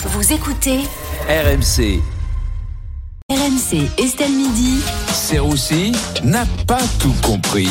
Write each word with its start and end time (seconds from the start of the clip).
Vous 0.00 0.32
écoutez 0.32 0.78
RMC. 1.28 2.00
RMC 3.28 3.90
Estelle 3.98 4.30
Midi. 4.30 4.80
Serroussi 5.12 5.90
n'a 6.22 6.46
pas 6.68 6.78
tout 7.00 7.12
compris. 7.20 7.68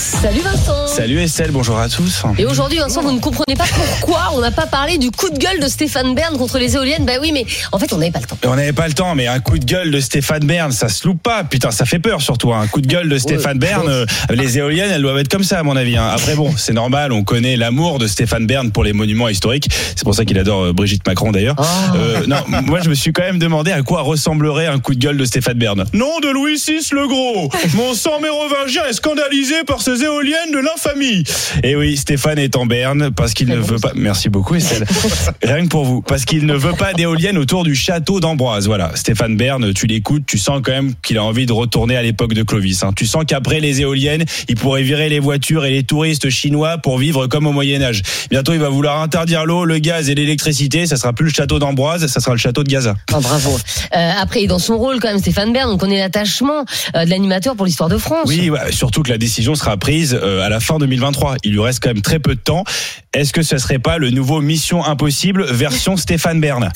Salut 0.00 0.40
Vincent 0.40 0.86
Salut 0.88 1.18
Estelle, 1.20 1.52
bonjour 1.52 1.78
à 1.78 1.88
tous. 1.88 2.22
Et 2.36 2.44
aujourd'hui 2.44 2.76
Vincent, 2.78 3.00
vous 3.00 3.12
ne 3.12 3.18
comprenez 3.18 3.56
pas 3.56 3.64
pourquoi 3.64 4.28
on 4.34 4.40
n'a 4.40 4.50
pas 4.50 4.66
parlé 4.66 4.98
du 4.98 5.10
coup 5.10 5.30
de 5.30 5.38
gueule 5.38 5.58
de 5.58 5.68
Stéphane 5.68 6.14
Bern 6.14 6.36
contre 6.36 6.58
les 6.58 6.74
éoliennes 6.76 7.06
Bah 7.06 7.14
oui, 7.18 7.32
mais 7.32 7.46
en 7.72 7.78
fait 7.78 7.90
on 7.94 7.96
n'avait 7.96 8.10
pas 8.10 8.18
le 8.20 8.26
temps. 8.26 8.36
On 8.44 8.56
n'avait 8.56 8.74
pas 8.74 8.88
le 8.88 8.92
temps, 8.92 9.14
mais 9.14 9.26
un 9.26 9.40
coup 9.40 9.58
de 9.58 9.64
gueule 9.64 9.90
de 9.90 9.98
Stéphane 9.98 10.44
Bern, 10.44 10.70
ça 10.70 10.90
se 10.90 11.06
loupe 11.06 11.22
pas. 11.22 11.44
Putain, 11.44 11.70
ça 11.70 11.86
fait 11.86 11.98
peur 11.98 12.20
surtout. 12.20 12.52
hein. 12.52 12.60
Un 12.60 12.66
coup 12.66 12.82
de 12.82 12.86
gueule 12.86 13.08
de 13.08 13.16
Stéphane 13.16 13.58
Bern, 13.58 13.88
euh, 13.88 14.04
les 14.28 14.58
éoliennes, 14.58 14.90
elles 14.90 15.00
doivent 15.00 15.16
être 15.18 15.30
comme 15.30 15.44
ça 15.44 15.60
à 15.60 15.62
mon 15.62 15.76
avis. 15.76 15.96
hein. 15.96 16.10
Après 16.12 16.34
bon, 16.34 16.52
c'est 16.58 16.74
normal, 16.74 17.10
on 17.12 17.24
connaît 17.24 17.56
l'amour 17.56 17.98
de 17.98 18.06
Stéphane 18.06 18.46
Bern 18.46 18.70
pour 18.72 18.84
les 18.84 18.92
monuments 18.92 19.30
historiques. 19.30 19.70
C'est 19.96 20.04
pour 20.04 20.14
ça 20.14 20.26
qu'il 20.26 20.38
adore 20.38 20.62
euh, 20.64 20.72
Brigitte 20.74 21.06
Macron 21.06 21.32
d'ailleurs. 21.32 21.56
Euh, 21.94 22.26
non, 22.26 22.36
moi 22.66 22.80
je 22.84 22.90
me 22.90 22.94
suis 22.94 23.14
quand 23.14 23.22
même 23.22 23.38
demandé 23.38 23.72
à 23.72 23.80
quoi 23.80 24.02
ressemblerait 24.02 24.66
un 24.66 24.78
coup 24.78 24.94
de 24.94 25.00
gueule 25.00 25.16
de 25.16 25.24
Stéphane 25.24 25.56
Bern. 25.58 25.84
Nom 25.94 26.20
de 26.22 26.28
Louis 26.28 26.56
VI 26.56 26.86
le 26.92 27.06
Gros. 27.08 27.48
Mon 27.74 27.94
sang 27.94 28.20
mérovingien 28.20 28.82
est 28.90 28.92
scandalisé 28.92 29.64
par 29.66 29.80
éoliennes 29.90 30.52
de 30.52 30.58
l'infamie. 30.58 31.24
Et 31.62 31.76
oui, 31.76 31.96
Stéphane 31.96 32.38
est 32.38 32.56
en 32.56 32.66
Berne 32.66 33.10
parce 33.14 33.34
qu'il 33.34 33.48
ne 33.48 33.56
veut 33.56 33.78
pas. 33.78 33.92
Merci 33.94 34.28
beaucoup 34.28 34.54
Estelle. 34.54 34.84
Rien 35.42 35.62
que 35.62 35.68
pour 35.68 35.84
vous, 35.84 36.02
parce 36.02 36.24
qu'il 36.24 36.46
ne 36.46 36.54
veut 36.54 36.72
pas 36.72 36.92
d'éoliennes 36.92 37.38
autour 37.38 37.64
du 37.64 37.74
château 37.74 38.20
d'Ambroise. 38.20 38.66
Voilà, 38.66 38.92
Stéphane 38.94 39.36
Bern, 39.36 39.72
tu 39.74 39.86
l'écoutes, 39.86 40.24
tu 40.26 40.38
sens 40.38 40.60
quand 40.64 40.72
même 40.72 40.94
qu'il 41.02 41.18
a 41.18 41.24
envie 41.24 41.46
de 41.46 41.52
retourner 41.52 41.96
à 41.96 42.02
l'époque 42.02 42.34
de 42.34 42.42
Clovis. 42.42 42.82
hein. 42.82 42.90
Tu 42.94 43.06
sens 43.06 43.24
qu'après 43.26 43.60
les 43.60 43.80
éoliennes, 43.80 44.24
il 44.48 44.56
pourrait 44.56 44.82
virer 44.82 45.08
les 45.08 45.20
voitures 45.20 45.64
et 45.64 45.70
les 45.70 45.82
touristes 45.82 46.30
chinois 46.30 46.78
pour 46.78 46.98
vivre 46.98 47.26
comme 47.26 47.46
au 47.46 47.52
Moyen 47.52 47.82
Âge. 47.82 48.02
Bientôt, 48.30 48.52
il 48.52 48.60
va 48.60 48.68
vouloir 48.68 49.00
interdire 49.00 49.44
l'eau, 49.44 49.64
le 49.64 49.78
gaz 49.78 50.08
et 50.10 50.14
l'électricité. 50.14 50.86
Ça 50.86 50.96
sera 50.96 51.12
plus 51.12 51.26
le 51.26 51.32
château 51.32 51.58
d'Ambroise, 51.58 52.06
ça 52.06 52.20
sera 52.20 52.32
le 52.32 52.38
château 52.38 52.62
de 52.64 52.68
Gaza. 52.68 52.94
Oh, 53.14 53.20
bravo. 53.20 53.56
Euh, 53.94 54.10
après, 54.20 54.46
dans 54.46 54.58
son 54.58 54.76
rôle 54.78 55.00
quand 55.00 55.08
même 55.08 55.18
Stéphane 55.18 55.52
Bern, 55.52 55.70
on 55.70 55.78
connaît 55.78 55.98
l'attachement 55.98 56.64
euh, 56.94 57.04
de 57.04 57.10
l'animateur 57.10 57.56
pour 57.56 57.66
l'histoire 57.66 57.88
de 57.88 57.98
France. 57.98 58.26
Oui, 58.26 58.50
ouais, 58.50 58.72
surtout 58.72 59.02
que 59.02 59.10
la 59.10 59.18
décision 59.18 59.54
sera 59.54 59.75
prise 59.76 60.18
euh, 60.20 60.42
à 60.42 60.48
la 60.48 60.60
fin 60.60 60.78
2023. 60.78 61.36
Il 61.44 61.52
lui 61.52 61.60
reste 61.60 61.82
quand 61.82 61.90
même 61.90 62.02
très 62.02 62.18
peu 62.18 62.34
de 62.34 62.40
temps. 62.40 62.64
Est-ce 63.12 63.32
que 63.32 63.42
ce 63.42 63.58
serait 63.58 63.78
pas 63.78 63.98
le 63.98 64.10
nouveau 64.10 64.40
Mission 64.40 64.84
Impossible 64.84 65.44
version 65.44 65.96
Stéphane 65.96 66.40
Bern? 66.40 66.70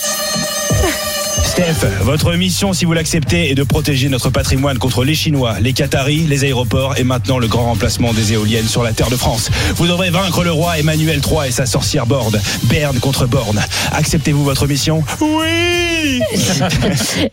Steph, 1.45 1.87
votre 2.03 2.35
mission, 2.35 2.73
si 2.73 2.85
vous 2.85 2.93
l'acceptez, 2.93 3.51
est 3.51 3.55
de 3.55 3.63
protéger 3.63 4.09
notre 4.09 4.31
patrimoine 4.31 4.79
contre 4.79 5.05
les 5.05 5.15
Chinois, 5.15 5.57
les 5.61 5.73
Qataris, 5.73 6.27
les 6.29 6.45
aéroports 6.45 6.99
et 6.99 7.05
maintenant 7.05 7.39
le 7.39 7.49
grand 7.49 7.65
remplacement 7.65 8.13
des 8.13 8.33
éoliennes 8.33 8.69
sur 8.69 8.83
la 8.83 8.93
terre 8.93 9.11
de 9.11 9.17
France. 9.17 9.51
Vous 9.77 9.87
devrez 9.87 10.11
vaincre 10.11 10.45
le 10.45 10.53
roi 10.53 10.79
Emmanuel 10.79 11.21
III 11.25 11.49
et 11.49 11.51
sa 11.51 11.67
sorcière 11.67 12.07
Borde. 12.07 12.41
Berne 12.65 12.99
contre 13.01 13.27
Borne. 13.27 13.61
Acceptez-vous 13.93 14.45
votre 14.45 14.67
mission? 14.67 15.03
Oui 15.21 15.81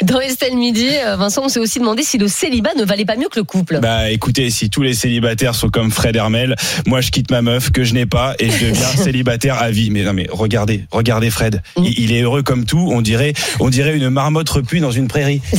Dans 0.04 0.20
Estelle 0.20 0.56
Midi, 0.56 0.90
euh, 1.06 1.16
Vincent, 1.16 1.44
on 1.46 1.50
s'est 1.50 1.60
aussi 1.60 1.80
demandé 1.80 2.04
si 2.04 2.18
le 2.18 2.28
célibat 2.28 2.74
ne 2.78 2.84
valait 2.84 3.06
pas 3.06 3.16
mieux 3.16 3.30
que 3.30 3.40
le 3.40 3.44
couple. 3.44 3.80
Bah 3.80 4.10
écoutez, 4.12 4.50
si 4.50 4.70
tous 4.70 4.82
les 4.82 4.94
célibataires 4.94 5.56
sont 5.56 5.70
comme 5.70 5.92
Fred 5.92 6.16
Hermel, 6.16 6.56
moi 6.86 7.02
je 7.02 7.12
quitte 7.12 7.32
ma 7.32 7.42
meuf 7.42 7.72
que 7.72 7.84
je 7.84 7.94
n'ai 7.94 8.06
pas 8.06 8.36
et 8.40 8.50
je 8.50 8.66
deviens 8.66 8.88
célibataire 9.04 9.62
à 9.62 9.72
vie. 9.72 9.90
Mais 9.90 10.04
non 10.04 10.14
mais 10.14 10.28
regardez, 10.30 10.86
regardez 10.92 11.30
Fred, 11.30 11.62
il, 11.78 11.98
il 12.00 12.14
est 12.14 12.22
heureux 12.22 12.44
comme 12.44 12.66
tout. 12.66 12.90
On 12.92 13.02
dirait, 13.02 13.34
on 13.60 13.70
dirait 13.70 13.97
une 13.98 14.10
marmotte 14.10 14.50
repue 14.50 14.80
dans 14.80 14.92
une 14.92 15.08
prairie. 15.08 15.42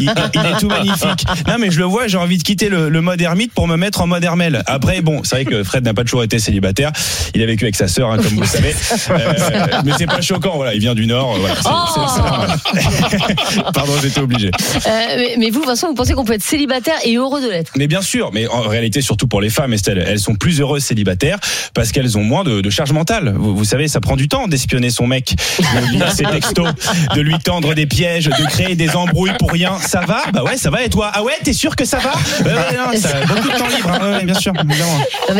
Il, 0.00 0.12
il 0.34 0.40
est 0.40 0.58
tout 0.58 0.68
magnifique. 0.68 1.24
Non 1.46 1.56
mais 1.58 1.70
je 1.70 1.78
le 1.78 1.84
vois, 1.84 2.06
j'ai 2.08 2.18
envie 2.18 2.38
de 2.38 2.42
quitter 2.42 2.68
le, 2.68 2.88
le 2.88 3.00
mode 3.00 3.20
ermite 3.20 3.52
pour 3.52 3.68
me 3.68 3.76
mettre 3.76 4.00
en 4.00 4.06
mode 4.06 4.24
Hermel. 4.24 4.62
Après 4.66 5.00
bon, 5.02 5.22
c'est 5.24 5.36
vrai 5.36 5.44
que 5.44 5.62
Fred 5.62 5.84
n'a 5.84 5.94
pas 5.94 6.04
toujours 6.04 6.22
été 6.22 6.38
célibataire. 6.38 6.92
Il 7.34 7.42
a 7.42 7.46
vécu 7.46 7.64
avec 7.64 7.76
sa 7.76 7.88
sœur, 7.88 8.10
hein, 8.10 8.16
comme 8.16 8.34
vous 8.34 8.40
le 8.40 8.46
savez. 8.46 8.74
Euh, 9.10 9.66
mais 9.84 9.92
c'est 9.96 10.06
pas 10.06 10.20
choquant. 10.20 10.56
Voilà, 10.56 10.74
il 10.74 10.80
vient 10.80 10.94
du 10.94 11.06
nord. 11.06 11.36
Voilà, 11.38 11.54
normal. 12.16 12.58
Pardon, 13.74 13.92
j'étais 14.02 14.20
obligé. 14.20 14.48
Euh, 14.48 14.90
mais, 15.16 15.34
mais 15.38 15.50
vous, 15.50 15.62
Vincent, 15.62 15.88
vous 15.88 15.94
pensez 15.94 16.14
qu'on 16.14 16.24
peut 16.24 16.34
être 16.34 16.42
célibataire 16.42 16.96
et 17.04 17.16
heureux 17.16 17.40
de 17.40 17.48
l'être? 17.48 17.72
Mais 17.76 17.86
bien 17.86 18.02
sûr, 18.02 18.30
mais 18.32 18.46
en 18.48 18.62
réalité, 18.62 19.00
surtout 19.00 19.26
pour 19.26 19.40
les 19.40 19.50
femmes, 19.50 19.72
Estelle, 19.72 20.04
elles 20.06 20.18
sont 20.18 20.34
plus 20.34 20.60
heureuses 20.60 20.84
célibataires 20.84 21.38
parce 21.74 21.92
qu'elles 21.92 22.18
ont 22.18 22.24
moins 22.24 22.44
de, 22.44 22.60
de 22.60 22.70
charge 22.70 22.92
mentale. 22.92 23.34
Vous, 23.36 23.56
vous 23.56 23.64
savez, 23.64 23.88
ça 23.88 24.00
prend 24.00 24.16
du 24.16 24.28
temps 24.28 24.48
d'espionner 24.48 24.90
son 24.90 25.06
mec, 25.06 25.34
de 25.58 25.92
lire 25.92 26.12
ses 26.12 26.24
textos, 26.24 26.68
de 27.14 27.20
lui 27.20 27.38
tendre 27.38 27.74
des 27.74 27.81
pièges, 27.86 28.26
de 28.26 28.46
créer 28.48 28.74
des 28.76 28.96
embrouilles 28.96 29.32
pour 29.38 29.50
rien. 29.50 29.78
Ça 29.78 30.00
va? 30.00 30.22
Bah 30.32 30.42
ouais, 30.44 30.56
ça 30.56 30.70
va. 30.70 30.82
Et 30.84 30.88
toi? 30.88 31.10
Ah 31.14 31.22
ouais, 31.22 31.34
t'es 31.44 31.52
sûr 31.52 31.76
que 31.76 31.84
ça 31.84 31.98
va? 31.98 32.12
Ouais, 32.44 32.52
ouais, 32.52 32.76
non, 32.76 33.00
ça 33.00 33.16
a 33.18 33.26
beaucoup 33.26 33.48
de 33.48 33.56
temps 33.58 33.68
libre. 33.68 33.90
hein. 33.90 34.12
Ouais, 34.18 34.24
bien 34.24 34.34
sûr, 34.34 34.52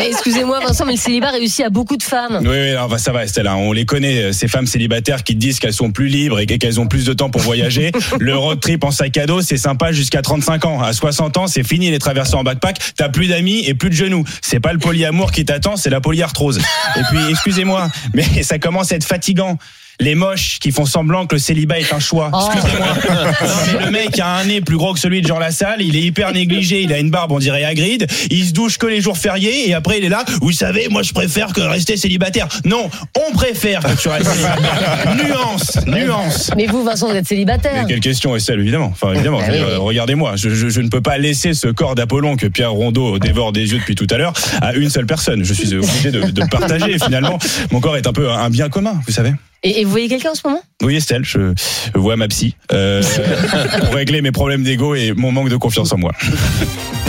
excusez-moi, 0.08 0.60
Vincent, 0.60 0.84
mais 0.84 0.92
le 0.92 0.98
célibat 0.98 1.30
réussit 1.30 1.64
à 1.64 1.70
beaucoup 1.70 1.97
de 1.97 2.03
femmes. 2.03 2.38
Oui, 2.42 2.48
oui, 2.48 2.72
non, 2.75 2.86
bah, 2.88 2.98
ça 2.98 3.12
va, 3.12 3.25
Estelle. 3.25 3.47
hein. 3.47 3.56
On 3.56 3.72
les 3.72 3.84
connaît, 3.84 4.22
euh, 4.25 4.32
ces 4.32 4.48
femmes 4.48 4.66
célibataires 4.66 5.22
qui 5.25 5.34
disent 5.34 5.58
qu'elles 5.58 5.72
sont 5.72 5.91
plus 5.91 6.06
libres 6.08 6.38
et 6.41 6.47
qu'elles 6.47 6.80
ont 6.80 6.86
plus 6.86 7.04
de 7.04 7.12
temps 7.12 7.30
pour 7.30 7.41
voyager. 7.41 7.92
Le 8.19 8.36
road 8.36 8.60
trip 8.60 8.84
en 8.84 8.91
sac 8.91 9.16
à 9.16 9.26
dos, 9.26 9.41
c'est 9.42 9.56
sympa 9.56 9.92
jusqu'à 9.92 10.22
35 10.22 10.64
ans. 10.64 10.82
À 10.82 10.92
60 10.92 11.36
ans, 11.36 11.47
c'est 11.47 11.66
fini 11.66 11.91
les 11.91 11.98
traversées 11.98 12.34
en 12.34 12.42
backpack. 12.44 12.78
T'as 12.97 13.09
plus 13.09 13.28
d'amis 13.28 13.64
et 13.66 13.74
plus 13.74 13.91
de 13.91 13.94
genoux. 13.94 14.24
C'est 14.41 14.60
pas 14.60 14.72
le 14.72 14.78
polyamour 14.78 15.32
qui 15.32 15.44
t'attend, 15.44 15.76
c'est 15.76 15.91
la 15.91 16.00
polyarthrose. 16.00 16.59
Et 16.97 17.00
puis, 17.10 17.19
excusez-moi, 17.30 17.88
mais 18.14 18.42
ça 18.42 18.59
commence 18.59 18.92
à 18.92 18.97
être 18.97 19.04
fatigant. 19.04 19.59
Les 20.00 20.14
moches 20.14 20.58
qui 20.58 20.72
font 20.72 20.86
semblant 20.86 21.26
que 21.26 21.34
le 21.34 21.38
célibat 21.41 21.78
est 21.78 21.92
un 21.92 22.00
choix. 22.00 22.30
Oh. 22.32 22.48
Excusez-moi. 22.54 22.86
Non, 23.72 23.78
mais 23.78 23.84
le 23.86 23.91
mec 23.91 24.19
a 24.19 24.36
un 24.36 24.44
nez 24.44 24.60
plus 24.60 24.76
gros 24.76 24.92
que 24.94 25.00
celui 25.00 25.22
de 25.22 25.26
Jean 25.26 25.38
Lassalle. 25.38 25.80
Il 25.82 25.97
est 25.97 26.00
hyper 26.03 26.32
négligé. 26.32 26.82
Il 26.82 26.92
a 26.92 26.98
une 26.98 27.10
barbe, 27.10 27.32
on 27.32 27.38
dirait 27.38 27.64
Hagrid. 27.64 28.06
Il 28.30 28.47
se 28.47 28.53
douche 28.53 28.78
que 28.78 28.86
les 28.86 29.00
jours 29.00 29.16
fériés. 29.16 29.69
Et 29.69 29.75
après, 29.75 29.98
il 29.98 30.04
est 30.04 30.08
là. 30.08 30.25
Vous 30.41 30.53
savez, 30.53 30.88
moi, 30.88 31.03
je 31.03 31.12
préfère 31.12 31.53
que 31.53 31.60
rester 31.60 31.97
célibataire. 31.97 32.48
Non, 32.64 32.91
on 33.28 33.32
préfère 33.32 33.80
que 33.82 34.00
tu 34.00 34.08
restes 34.08 34.28
célibataire. 34.30 35.14
nuance, 35.16 35.78
nuance. 35.86 36.50
Mais 36.56 36.66
vous, 36.66 36.84
Vincent, 36.84 37.09
vous 37.09 37.14
êtes 37.16 37.26
célibataire. 37.26 37.82
Mais 37.82 37.88
quelle 37.88 38.00
question, 38.00 38.34
Estelle, 38.36 38.60
évidemment. 38.60 38.91
Enfin, 38.92 39.12
évidemment. 39.12 39.41
Ah 39.42 39.50
Euh, 39.50 39.76
oui. 39.78 39.86
Regardez-moi, 39.86 40.34
je, 40.36 40.50
je- 40.50 40.69
je 40.69 40.80
ne 40.80 40.88
peux 40.88 41.00
pas 41.03 41.19
laisser 41.19 41.54
ce 41.54 41.69
corps 41.69 41.94
d'Apollon 41.94 42.36
que 42.36 42.47
Pierre 42.47 42.72
Rondeau 42.72 43.19
dévore 43.19 43.53
des 43.53 43.72
yeux 43.72 43.78
depuis 43.78 43.94
tout 43.94 44.06
à 44.10 44.16
l'heure 44.19 44.32
à 44.60 44.72
une 44.74 44.91
seule 44.91 45.06
personne. 45.06 45.44
Je 45.44 45.53
suis 45.54 45.74
obligé 45.74 46.10
de, 46.10 46.22
de 46.30 46.44
partager. 46.47 46.98
Finalement, 46.98 47.38
mon 47.70 47.80
corps 47.80 47.97
est 47.97 48.06
un 48.06 48.12
peu 48.12 48.30
un 48.30 48.50
bien 48.50 48.69
commun, 48.69 48.94
vous 49.06 49.12
savez. 49.12 49.32
Et, 49.65 49.81
et 49.81 49.84
vous 49.84 49.91
voyez 49.93 50.09
quelqu'un 50.09 50.31
en 50.31 50.34
ce 50.34 50.43
moment? 50.45 50.61
Oui, 50.83 50.97
Estelle, 50.97 51.25
je, 51.25 51.55
vois 51.95 52.17
ma 52.17 52.27
psy 52.27 52.56
euh, 52.73 53.00
pour 53.84 53.95
régler 53.95 54.21
mes 54.21 54.33
problèmes 54.33 54.65
d'ego 54.65 54.97
et 54.97 55.12
mon 55.12 55.31
manque 55.31 55.50
de 55.50 55.56
confiance 55.56 55.93
en 55.93 55.99
moi. 55.99 56.11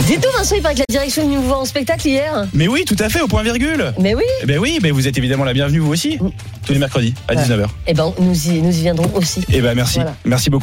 Dites-nous, 0.06 0.30
Vincent, 0.38 0.54
il 0.54 0.62
paraît 0.62 0.74
que 0.74 0.80
la 0.80 0.84
direction 0.88 1.26
vous 1.26 1.42
voir 1.42 1.60
en 1.60 1.64
spectacle 1.64 2.06
hier. 2.06 2.46
Mais 2.52 2.68
oui, 2.68 2.84
tout 2.86 2.96
à 3.00 3.08
fait, 3.08 3.20
au 3.20 3.26
point 3.26 3.42
virgule. 3.42 3.92
Mais 3.98 4.14
oui. 4.14 4.22
Eh 4.42 4.46
ben 4.46 4.58
oui, 4.58 4.78
ben 4.80 4.92
vous 4.92 5.08
êtes 5.08 5.18
évidemment 5.18 5.44
la 5.44 5.52
bienvenue, 5.52 5.80
vous 5.80 5.90
aussi, 5.92 6.18
tous 6.64 6.72
les 6.72 6.78
mercredis 6.78 7.14
à 7.26 7.34
19h. 7.34 7.66
Eh 7.88 7.94
ben, 7.94 8.12
nous 8.20 8.48
y, 8.48 8.62
nous 8.62 8.76
y 8.76 8.82
viendrons 8.82 9.10
aussi. 9.14 9.40
Eh 9.52 9.60
ben 9.60 9.74
merci, 9.74 9.96
Voilà. 9.96 10.14
merci 10.24 10.50
beaucoup. 10.50 10.62